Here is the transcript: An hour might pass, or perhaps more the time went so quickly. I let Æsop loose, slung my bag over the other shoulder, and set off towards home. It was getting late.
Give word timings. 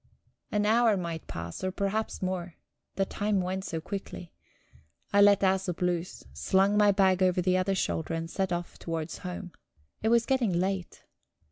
An 0.51 0.65
hour 0.65 0.97
might 0.97 1.27
pass, 1.27 1.63
or 1.63 1.71
perhaps 1.71 2.23
more 2.23 2.55
the 2.95 3.05
time 3.05 3.39
went 3.39 3.63
so 3.65 3.79
quickly. 3.79 4.33
I 5.13 5.21
let 5.21 5.41
Æsop 5.41 5.79
loose, 5.79 6.23
slung 6.33 6.75
my 6.75 6.91
bag 6.91 7.21
over 7.21 7.39
the 7.39 7.55
other 7.57 7.75
shoulder, 7.75 8.15
and 8.15 8.27
set 8.27 8.51
off 8.51 8.79
towards 8.79 9.19
home. 9.19 9.51
It 10.01 10.09
was 10.09 10.25
getting 10.25 10.53
late. 10.53 11.03